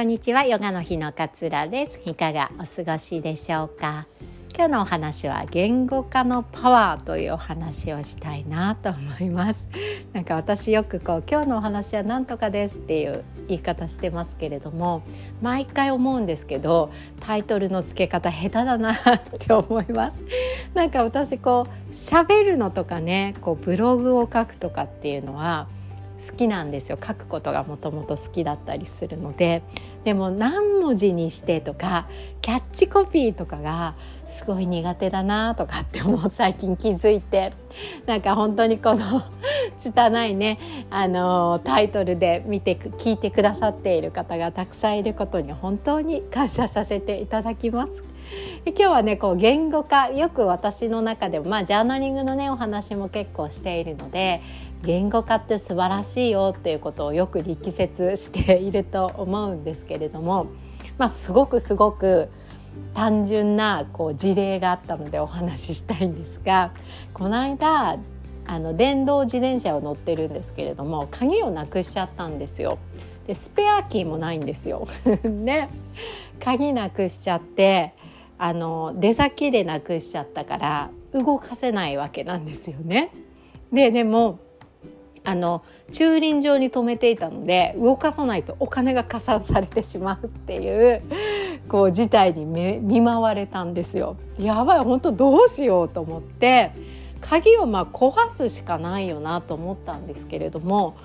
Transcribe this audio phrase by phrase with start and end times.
[0.00, 0.44] こんにちは。
[0.44, 2.00] ヨガの日の勝です。
[2.06, 4.06] いかがお過ごしでしょうか？
[4.56, 9.62] 今日のお話は言語化のパワーというお話をしたいなと思います。
[10.14, 15.02] なんか私よくこう今日のお話は何とかですっていう言い方してますけれども
[15.42, 16.90] 毎回思うんですけど
[17.20, 20.22] タイトルの付け方下手だなって思います。
[20.72, 25.66] なんか私こう喋るのとかねこうブログを書くとかっていうのは
[26.26, 26.98] 好きなんですよ。
[27.04, 29.62] 書くことがもともと好きだったりするので。
[30.04, 32.08] でも何文字にしてとか
[32.40, 33.94] キャッチコピーとかが
[34.30, 37.52] すごい苦手だなとかってもう最近気づいて。
[38.06, 39.22] なんか本当にこの
[39.78, 48.09] 拙いねあのタイトルで見て聞いてくださっている方がたくさんいることに本当に感謝させていただきます。
[48.66, 54.40] 今日はねこう言語化よく私の中でもまあジャーナリングのねお話も結構しているので
[54.82, 60.46] 言語化って素晴らしいよっていうことをよく力説していると思うんですけれども、
[60.96, 62.28] まあ、すごくすごく
[62.94, 66.72] 単純なこう事例があったのでお話ししたいんですが
[67.12, 67.98] この間
[68.46, 72.78] あの電動自転車を乗ってるんですけれども鍵をなくしちゃったんですよ。
[73.26, 74.88] でスペアキーもないんですよ。
[75.22, 75.68] ね
[76.40, 77.94] 鍵なくしちゃって
[78.42, 83.12] あの出先でなくしちゃったから動かせないわけなんですよね。
[83.70, 84.38] ででも
[85.24, 91.02] あの駐輪場に止めていたので動かさないとお金が加算されてしまうっていう
[91.68, 94.16] こう事態に見舞われたんですよ。
[94.38, 96.72] やばい本当どうしようと思って
[97.20, 100.96] 鍵をまあ壊すしかないよなと思ったんですけれども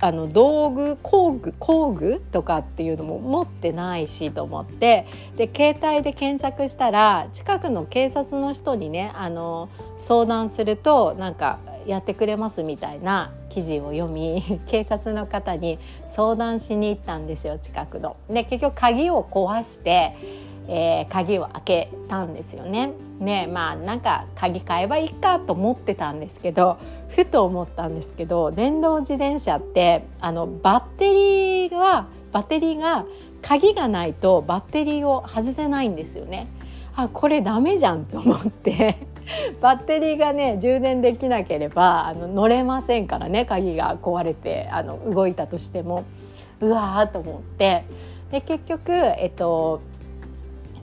[0.00, 15.78] あの道具工具工具とかっていうのも持ってないしと思ってで携帯で検索したら近くの警察の人にねあの相談するとなんかやってくれますみたいな記事を読み 警察の方に
[16.10, 18.16] 相談しに行ったんですよ近くの。
[18.28, 20.14] で結局鍵を壊して、
[20.68, 22.92] えー、鍵を開けたんですよね。
[23.18, 33.06] ねまあなんか鍵買えばいいかと思ってたんですけどふと思ったんですけど電動自転車ってあのバッテリーはバッテリーが
[33.42, 36.48] 鍵がないとバッテリーを外せないんですよね。
[36.94, 38.98] あこれダメじゃんと思って
[39.62, 46.04] バッテリーがね充電できなければあの乗れませんからね鍵が壊れてあの動いたとしても
[46.60, 47.84] うわーと思って
[48.32, 49.80] で結局、えっと、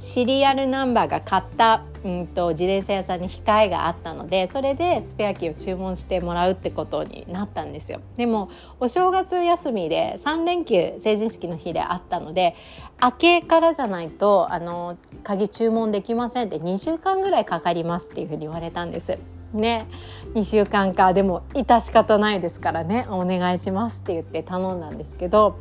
[0.06, 8.02] シリアルナンバーが買った、うんと、自転車屋さんに控えがあったのでそれでスペアキーを注文してもらうってことになったんですよ。
[8.16, 8.50] でも
[8.80, 12.56] お正月休みで3連休成人式の日であったので
[13.02, 19.18] 明けからじゃないとあの鍵注文できませんって2週間ぐらいかかりますっていうふうに言われたんです。
[19.54, 19.88] ね。
[20.36, 21.14] 2週間か。
[21.14, 23.08] でも致し方ないですからね。
[23.10, 25.58] お願いしますって言って頼んだんですけど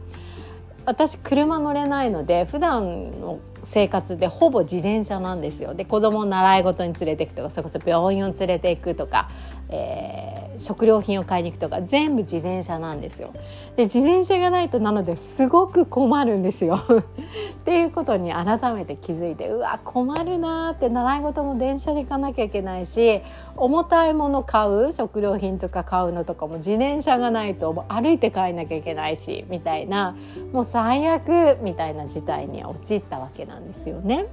[0.87, 5.75] 私車乗れないので普段の生活でほぼ自転車なんですよ。
[5.75, 9.31] で子供を習い事に連れていくとかそれこそ病院を連れていくとか、
[9.71, 13.33] えー、食料品を買いに行くとか全部自転車なんですよ。
[13.77, 16.81] で自転車がないとなのですごく困るんですよ。
[16.87, 23.23] っていうことに改めて気づいてうわ困るなって習い事も電車で行かなきゃいけないし
[23.57, 30.15] 重たいもの買う食料品とか買うのとかも自転車がないと歩いて帰んなきゃいけないしみたいな
[30.53, 34.27] もう最悪みたいな事態に陥ったわけなんですよね。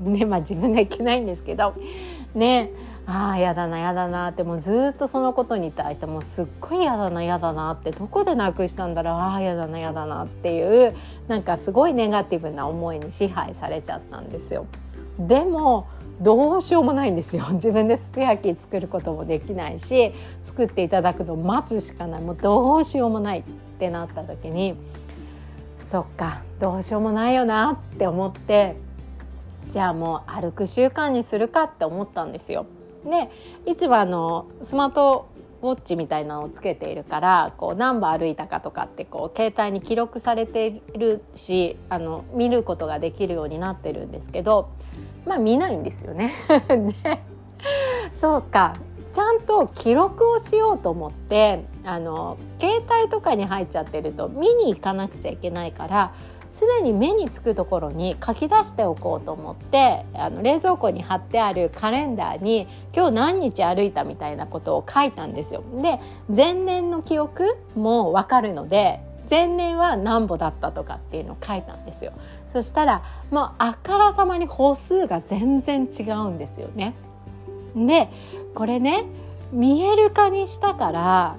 [0.00, 1.74] ねまあ自分がいけないんですけど。
[2.34, 2.70] ね。
[3.06, 10.96] ああやだなやだなってもうずっとそのことに対してもうすっごいやだなやだなってどこでなくしたんだろうああやだなやだなっていう
[11.28, 14.66] なんかすごいネガティブな思いに支配されちゃったんですよ。
[15.20, 15.86] でも
[16.20, 20.12] どうしようもないんですよ 自分でスペアキー作ることもできないし
[20.42, 23.42] 作っていただくのを待つしかないもうどうしようもないっ
[23.78, 24.76] てなった時に
[25.78, 28.76] そっかどうしようもないよなって思って
[29.70, 32.66] じゃあもう歩く習慣にするかって思ったんですよ。
[33.10, 33.30] で
[33.70, 35.28] いつもあのスマート
[35.62, 44.70] ウォッチみたいなのをつけているからこう何歩歩いたかとかってこう携帯に記録されているしあの見ることができるようになってるんですけど
[45.24, 46.34] まあ見ないんですよね。
[46.68, 47.24] ね
[48.14, 48.74] そうか
[49.12, 56.12] ちゃんと記録をしようと思ってあの携帯とかに入っちゃってると見に行かなくちゃいけないから
[56.58, 65.62] 常に目につくところに書き出しておこうと思ってあの冷蔵庫に貼ってあるカレンダーに今日何日歩いたみたいなことを書いたんですよ。
[65.82, 66.00] で
[66.34, 67.44] 前年の記憶
[67.74, 69.00] も分かるので
[69.30, 72.12] 前年は何歩だったとかっていうのを書いたんですよ。
[72.46, 76.94] そしたらもうあからさまに歩数が全然違うんですよね。
[77.74, 78.08] で
[78.54, 79.04] これね
[79.52, 81.36] 見える化にしたから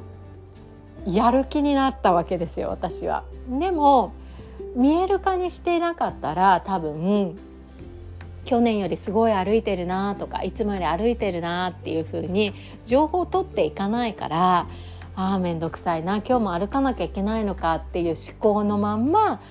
[1.05, 3.23] やる気になったわけですよ私は。
[3.49, 4.11] でも
[4.77, 7.35] 見える化にしていなかったら多分
[8.45, 12.53] 去年よりすごい歩いてるなとかいつもより歩いてるなっていう風に
[12.85, 14.68] 情報を取っていかないから
[15.15, 19.41] ああ面倒くさいな今日も歩かなきゃいけないのかっていう思考のまんま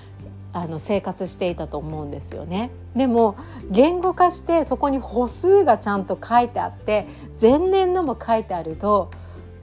[0.53, 2.71] あの生活していたと思うんですよね。
[2.95, 3.37] でも
[3.71, 7.07] 言語化してそこに歩数がちゃんと書いてあって
[7.39, 9.11] 前年のも書いてあると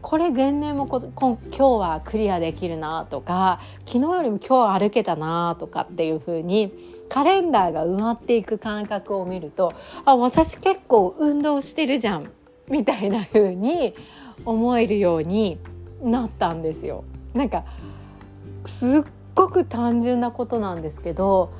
[0.03, 6.73] これ前年もこ今日はクリアできるなとか昨日よりも今日は歩けたなとかっていう風に
[7.09, 9.73] カレンダーが埋まっていく感覚を見ると
[10.03, 12.29] あ私結構運動してるじゃん
[12.69, 13.95] みたいな風に
[14.45, 15.57] 思えるように
[16.01, 17.05] なったんですよ。
[17.33, 17.63] なんか
[18.65, 19.03] すっ
[19.33, 21.53] ごく単純なことなんですけど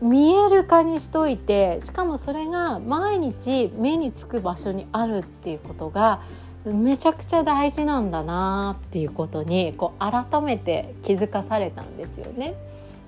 [0.00, 6.22] 見える化にしといてしかもそれが毎日目につく場所にあるっていうことが
[6.64, 12.54] めちゃくちゃ大事なんだなっていうことにこう改めて気づかされたんですよね。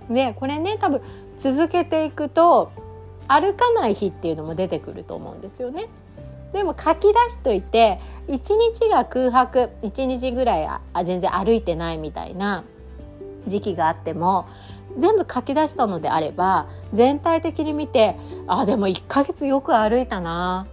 [0.08, 1.00] でこれね多分
[1.38, 2.72] 続けていくと
[3.28, 5.88] 歩かない日っていうのも出てくると思うんですよね。
[6.52, 12.64] でも書き出しといて1日が空白1日ぐらいあ全然歩いてないみたいな
[13.46, 14.46] 時期があっても
[14.98, 18.16] 全部書き出したのであれば全体的に見て
[18.48, 20.66] あでも1ヶ月よく歩いたな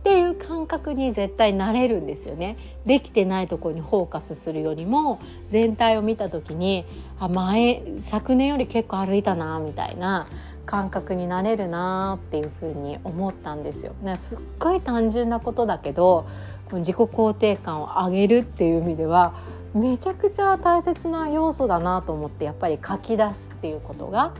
[0.00, 2.56] っていう感覚に絶対なれるんですよね。
[2.86, 5.20] できてないところにフォーカスするよりも
[5.50, 6.86] 全体を見た時に
[7.18, 10.26] あ前昨年より結構歩いたなみたいな
[10.64, 13.92] 感覚になれるなっていうふうに思ったんですよ。
[14.16, 16.26] すっごい単純なことだけど
[16.72, 19.34] 自己肯定感を上げるっていう意味では
[19.74, 24.32] めちゃくちゃ大切な要素だなと思ってやっぱり書き出すっていうことが。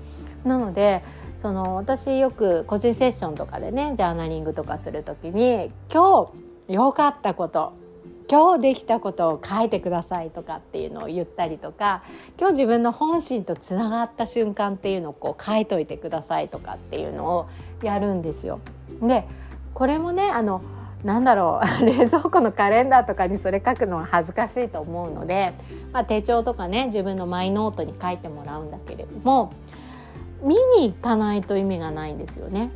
[0.44, 1.02] なので
[1.40, 7.72] その私よく個人セッションとかでねジャーナリングとかする時に今日良かったこと
[8.30, 12.04] 今日できたことを書いてくださいとかっていうのを言ったりとか
[12.38, 17.48] 今日自分の本心とつながった瞬間っていうのをこう書いといてくださいとかっていうのを
[17.82, 18.60] やるんですよ。
[19.02, 19.26] で
[19.72, 20.60] これもねあの
[21.04, 25.54] なんだろう 冷蔵庫のカレンダーとかにそれ書くのは恥ずかしいと思うので、
[25.92, 29.50] まあ、手帳とかね自分のマイノートに書いてもらうんだけれども
[30.42, 32.70] 見に行かないと意味がないんですよね。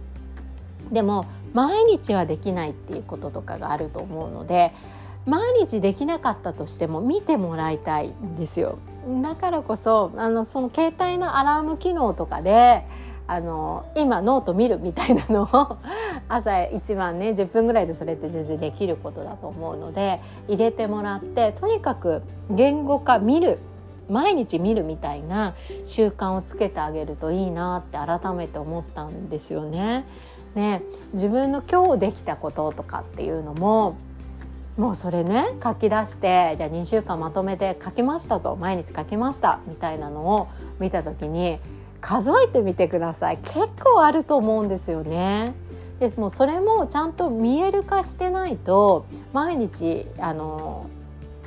[0.93, 4.73] でも毎日はできないっていうこととかがあると思うので
[5.25, 8.79] 毎日できなかったとしても見てもらいたいんですよ
[9.23, 12.85] だからこそあのその携帯のアラーム機能とかで
[13.27, 15.79] あの今ノート見るみたいなのを
[16.29, 23.59] 朝一番ね10分ぐらいでそれって全然できることだと思うので入れてもらってとにかく言語化見る
[24.09, 25.55] 毎日見るみたいな
[25.85, 30.05] 習慣をつけてあげるといいなって改めて思ったんですよね。
[30.55, 33.97] ね自分の今日できたこととかっていうのも
[34.77, 40.49] もうそれね書き出してじゃあ2週間まとめて書きましたと毎日書きましたみたいなのを
[40.81, 41.59] 見た時に
[42.01, 45.55] 数えてみてください結構あると思うんですよね。
[46.01, 50.87] ですもうそれもちゃんと見える化してないと毎日あの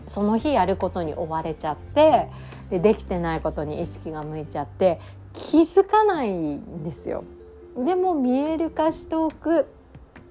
[0.07, 2.29] その日やることに追われちゃって
[2.69, 4.99] でできてないことに意識が向いちゃって
[5.33, 7.23] 気づかないんですよ。
[7.77, 9.63] でも見える化しておくっ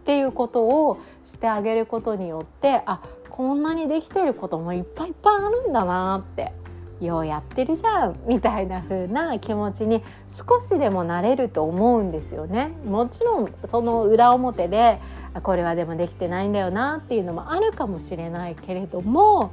[0.05, 3.01] ていうことをしてあげることによってあ
[3.31, 6.53] こんなにできてることもいっぱいいっぱいあるんだなって
[7.01, 12.73] ようやってるじゃんみたいな風な気持ちに少しでもなれると思うんですよね。
[12.87, 14.99] もちろんその裏表で
[15.43, 19.51] これはでもできてないんだよなっていうのもあるかもしれないけれども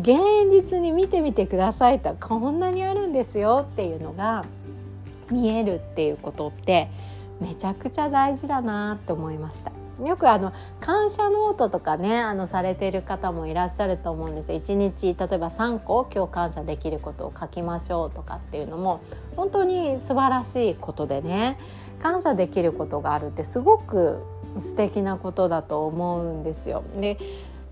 [0.00, 4.44] 現実に見てみてくださいとこんなにあるんですよっていうのが
[5.30, 6.88] 見えるっていうことって
[7.40, 9.72] めちゃくちゃ大事だなって思いました。
[10.04, 19.00] よくあの感謝ノートとかねあのされてる方もいらっしゃると思うんです1日例えば3個今日感謝できることを書きましょうとかっていうのも
[19.36, 21.58] 本当に素晴らしいことでね
[22.02, 24.22] 感謝できることがあるってすごく
[24.60, 26.82] 素敵なことだと思うんですよ。
[27.00, 27.16] で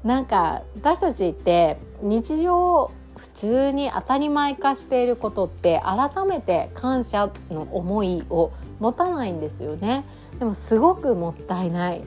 [0.04, 10.04] なんか私たちって日常普通に当たり前化していることって改めて感謝の思いを持たないんですよね。
[10.38, 12.02] でもすごくもったいない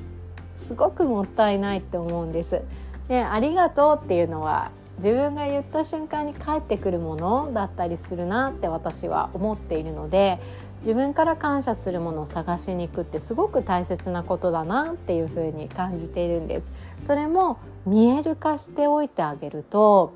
[0.67, 2.61] すごくもったいないって思うんです。
[3.07, 10.39] でありがとうっていうのは自分が言った瞬間に返ってくるものだったりするなって私は思っているので
[10.81, 16.67] 自分から感謝するものを探しに行くってすごく大切なことだなっていうふうに感じているんです。
[17.07, 20.13] それも見える化しておいてあげると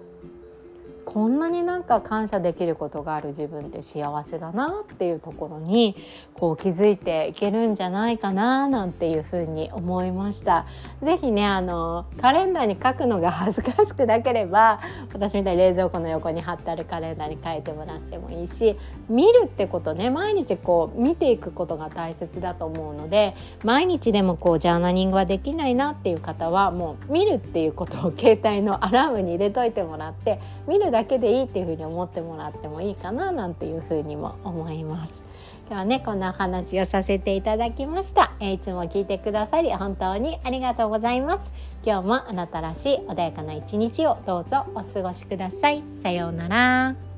[1.14, 5.98] こんなになんか感謝できることがある自分って幸せだなっていうところに
[6.34, 10.66] こう気づいていけるんじゃないかななんていうふうに思いました。
[11.04, 14.80] ぜひねあのカレンダーに書くのが恥ずかしくなければ
[15.12, 18.78] 私みたいに冷蔵庫の横に貼ってあるカレンダーに書いてもらってもいいし
[19.10, 35.24] 見るってことね毎日こう見ていくことが大切だと思うので毎日でもこうジャーナリングはできないなっていう方はもう見るっていうことを携帯のアラームに入れといてもらって見るだけだけでいいっていうふうに思ってもらってもいいかななんていうふうにも思います。
[35.68, 41.56] 今日はねこんなお話をさせていただきました、え、いつも聞いてくださり本当にありがとうございます。
[41.84, 45.82] 今日もあなたらしい穏やかな一日をどうぞお過ごしください。
[46.04, 47.11] さようなら。